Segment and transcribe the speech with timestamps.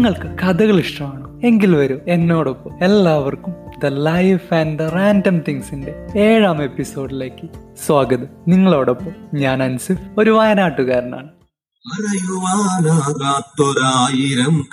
[0.00, 1.98] നിങ്ങൾക്ക് കഥകൾ ഇഷ്ടമാണ് എങ്കിൽ വരൂ.
[2.08, 3.54] എന്നോടൊപ്പം എല്ലാവർക്കും
[3.84, 7.48] the life and the random തിങ്സിന്റെ ഏഴാം എപ്പിസോഡിലേക്ക്
[7.86, 8.26] സ്വാഗതം.
[8.48, 11.28] നിങ്ങളോടൊപ്പം ഞാൻ അൻസിഫ് ഒരു വയനാട്ടുകാരനാണ്.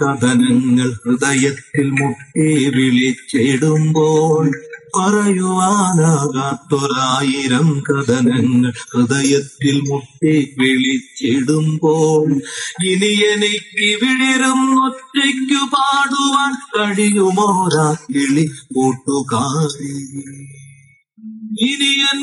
[0.04, 4.52] കഥനങ്ങൾ ഹൃദയത്തിൽ മുട്ടി വിളിച്ചിടുമ്പോൾ
[4.98, 12.28] പറയുവാനാകാത്തൊരായിരം കഥനങ്ങൾ ഹൃദയത്തിൽ മുട്ടി വിളിച്ചിടുമ്പോൾ
[12.84, 19.94] ഇനി എനിക്ക് വിളിരും ഒറ്റയ്ക്കു പാടുവാൻ കഴിയുമോരാ കിളി കൂട്ടുകാരി.
[21.62, 22.20] ഇനിയൻ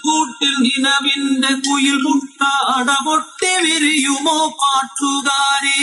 [0.00, 2.40] കൂട്ടിൽ നിലവിന്റെ കുയിൽ മുട്ട
[2.76, 4.38] അടപൊട്ടി വിരിയുമോ?
[4.60, 5.82] പാട്ടുകാരി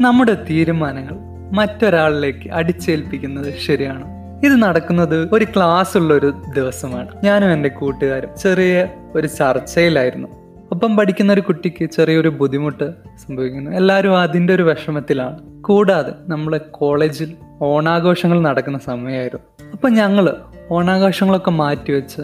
[0.00, 1.16] നമ്മുടെ തീരുമാനങ്ങൾ
[1.54, 4.17] മറ്റൊരാളിലേക്ക് അടിച്ചേൽപ്പിക്കുന്നത് ശരിയാണ്?
[4.44, 7.08] ഇത് നടക്കുന്നത് ഒരു ക്ലാസ് ഉള്ള ഒരു ദിവസമാണ്.
[7.24, 8.30] ഞാനും എന്റെ കൂട്ടുകാരും.
[8.36, 10.28] ചെറിയ ഒരു ചർച്ചയിലായിരുന്നു.
[10.72, 12.92] ഒപ്പം പഠിക്കുന്ന ഒരു കുട്ടിക്ക് ചെറിയൊരു ബുദ്ധിമുട്ട്
[13.26, 13.70] സംഭവിക്കുന്നു.
[13.70, 15.62] എല്ലാവരും അതിന്റെ ഒരു വിഷമത്തിലാണ്.
[15.62, 19.70] കൂടാതെ നമ്മളെ കോളേജിൽ ഓണാഘോഷങ്ങൾ നടക്കുന്ന സമയമായിരുന്നു.
[19.72, 20.36] അപ്പം ഞങ്ങൾ
[20.70, 22.22] ഓണാഘോഷങ്ങളൊക്കെ മാറ്റിവെച്ച്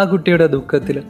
[0.00, 1.02] ആ കുട്ടിയുടെ ദുഃഖത്തിൽ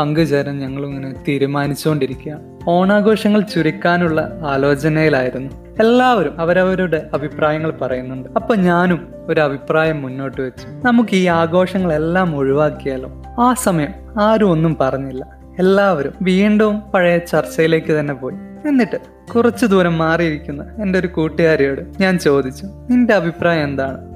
[0.00, 2.58] പങ്കുചേരാൻ ഞങ്ങളിങ്ങനെ തീരുമാനിച്ചുകൊണ്ടിരിക്കുകയാണ്.
[2.68, 5.50] ഓണാഘോഷങ്ങൾ ചുരുക്കാനുള്ള ആലോചനയിലായിരുന്നു.
[5.80, 8.28] എല്ലാവരും അവരവരുടെ അഭിപ്രായങ്ങൾ പറയുന്നുണ്ട്.
[8.36, 10.86] അപ്പൊ ഞാനും ഒരു അഭിപ്രായം മുന്നോട്ട് വെച്ചു.
[10.86, 13.22] നമുക്ക് ഈ ആഘോഷങ്ങളെല്ലാം ഒഴിവാക്കിയാലോ?
[13.40, 13.88] ആ സമയം
[14.20, 15.40] ആരും ഒന്നും പറഞ്ഞില്ല.
[15.58, 18.34] എല്ലാവരും വീണ്ടും പഴയ ചർച്ചയിലേക്ക് തന്നെ പോയി.
[18.68, 18.96] എന്നിട്ട്
[19.34, 24.09] കുറച്ചു ദൂരം മാറിയിരിക്കുന്ന എന്റെ ഒരു കൂട്ടുകാരിയോട് ഞാൻ ചോദിച്ചു നിന്റെ അഭിപ്രായം എന്താണ്?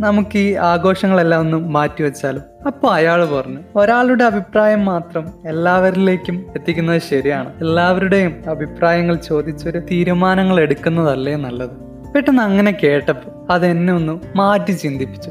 [0.00, 7.56] നമുക്ക് ഈ ആഘോഷങ്ങളെല്ലാം ഒന്ന് മാറ്റിവെച്ചാലും അപ്പോൾ അയാൾ പറഞ്ഞു ഒരാളുടെ അഭിപ്രായം മാത്രം എല്ലാവരിലേക്കും എത്തിക്കുന്നത് ശരിയാണ്.
[7.60, 11.70] എല്ലാവരുടെയും അഭിപ്രായങ്ങൾ ചോദിച്ചൊരു തീരുമാനങ്ങൾ എടുക്കുന്നതല്ലേ നല്ലത്?
[12.14, 15.30] പെട്ടെന്ന് അങ്ങനെ കേട്ടപ്പോൾ അതെന്നെ ഒന്ന് മാറ്റി ചിന്തിപ്പിച്ചു.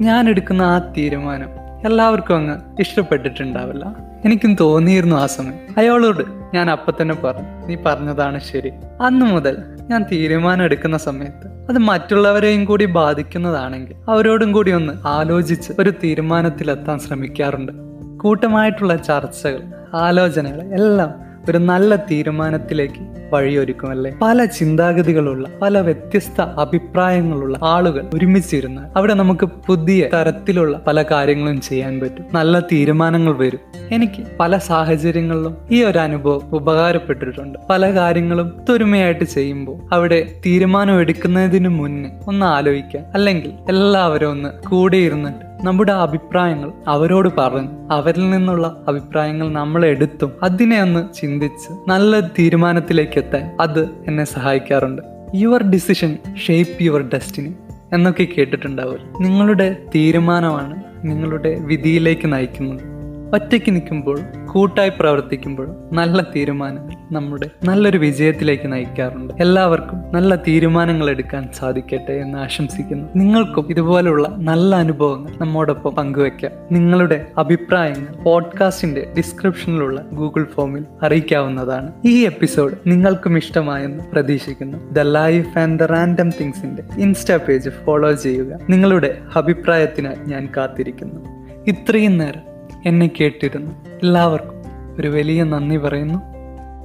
[0.00, 1.48] ഞാൻ എടുക്കുന്ന ആ തീരുമാനം
[1.86, 3.96] എല്ലാവർക്കും അങ്ങ് ഇഷ്ടപ്പെട്ടിട്ടുണ്ടാവില്ല.
[4.24, 5.58] എനിക്കും തോന്നിയിരുന്നു ആ സമയം.
[5.78, 8.72] അയാളോട് ഞാൻ അപ്പൊ തന്നെ പറഞ്ഞു നീ പറഞ്ഞതാണ് ശരി.
[9.02, 15.90] അന്നു മുതൽ ഞാൻ തീരുമാനം എടുക്കുന്ന സമയത്ത് അത് മറ്റുള്ളവരെയും കൂടി ബാധിക്കുന്നതാണെങ്കിൽ അവരോടും കൂടി ഒന്ന് ആലോചിച്ച് ഒരു
[15.90, 17.72] തീരുമാനത്തിലെത്താൻ ശ്രമിക്കാറുണ്ട്.
[18.18, 19.62] കൂട്ടമായിട്ടുള്ള ചർച്ചകൾ
[19.94, 24.12] ആലോചനകൾ എല്ലാം ഒരു നല്ല തീരുമാനത്തിലേക്ക് വഴിയൊരുക്കുമല്ലേ?
[24.22, 32.24] പല ചിന്താഗതികളുള്ള പല വ്യത്യസ്ത അഭിപ്രായങ്ങളുള്ള ആളുകൾ ഒരുമിച്ചിരുന്ന അവിടെ നമുക്ക് പുതിയ തരത്തിലുള്ള പല കാര്യങ്ങളും ചെയ്യാൻ പറ്റും.
[32.34, 33.60] നല്ല തീരുമാനങ്ങൾ വരും.
[33.90, 37.58] എനിക്ക് പല സാഹചര്യങ്ങളിലും ഈ ഒരു അനുഭവം ഉപകാരപ്പെട്ടിട്ടുണ്ട്.
[37.70, 43.04] പല കാര്യങ്ങളും ഒത്തൊരുമയായിട്ട് ചെയ്യുമ്പോൾ അവിടെ തീരുമാനം എടുക്കുന്നതിന് മുന്നേ ഒന്ന് ആലോചിക്കാം.
[43.14, 50.82] അല്ലെങ്കിൽ എല്ലാവരും ഒന്ന് കൂടെ ഇരുന്നിട്ട് നമ്മുടെ അഭിപ്രായങ്ങൾ അവരോട് പറഞ്ഞ് അവരിൽ നിന്നുള്ള അഭിപ്രായങ്ങൾ നമ്മൾ എടുത്തും അതിനെ
[50.82, 55.02] ഒന്ന് ചിന്തിച്ച് നല്ല തീരുമാനത്തിലേക്ക് എത്താൻ അത് എന്നെ സഹായിക്കാറുണ്ട്.
[55.34, 57.54] Your decision shape your destiny
[57.92, 58.98] എന്നൊക്കെ കേട്ടിട്ടുണ്ടാവും.
[59.20, 62.95] നിങ്ങളുടെ തീരുമാനമാണ് നിങ്ങളുടെ വിധിയിലേക്ക് നയിക്കുന്നത്.
[63.34, 69.34] ഒറ്റയ്ക്ക് നിൽക്കുമ്പോൾ കൂട്ടായി പ്രവർത്തിക്കുമ്പോൾ നല്ല തീരുമാനങ്ങൾ നമ്മുടെ നല്ലൊരു വിജയത്തിലേക്ക് നയിക്കാറുണ്ട്.
[69.40, 73.08] എല്ലാവർക്കും നല്ല തീരുമാനങ്ങൾ എടുക്കാൻ സാധിക്കട്ടെ എന്ന് ആശംസിക്കുന്നു.
[73.16, 81.92] നിങ്ങൾക്കും ഇതുപോലുള്ള നല്ല അനുഭവങ്ങൾ നമ്മോടൊപ്പം പങ്കുവെക്കാം നിങ്ങളുടെ അഭിപ്രായങ്ങൾ പോഡ്കാസ്റ്റിന്റെ ഡിസ്ക്രിപ്ഷനിലുള്ള ഗൂഗിൾ ഫോമിൽ അറിയിക്കാവുന്നതാണ്.
[82.04, 84.92] ഈ എപ്പിസോഡ് നിങ്ങൾക്കും ഇഷ്ടമായെന്ന് പ്രതീക്ഷിക്കുന്നു.
[84.92, 88.58] The life and the random തിങ്സിന്റെ insta page follow ചെയ്യുക.
[88.70, 91.36] നിങ്ങളുടെ അഭിപ്രായത്തിനായി ഞാൻ കാത്തിരിക്കുന്നു.
[91.66, 92.55] ഇത്രയും നേരം
[92.86, 93.72] എന്നെ കേട്ടിരുന്നു.
[93.88, 94.54] എല്ലാവർക്കും
[95.00, 96.18] ഒരു വലിയ നന്ദി പറയുന്നു.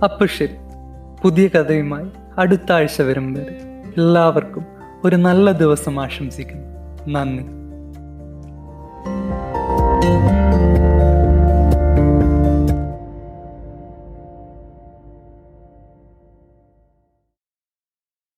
[0.04, 0.56] അപ്പോൾ ശരി
[1.24, 2.06] പുതിയ കഥയുമായി
[2.38, 3.60] അടുത്ത ആഴ്ച വരും വരെ
[3.98, 4.66] എല്ലാവർക്കും
[5.04, 6.68] ഒരു നല്ല ദിവസം ആശംസിക്കുന്നു.
[7.08, 7.61] നന്ദി.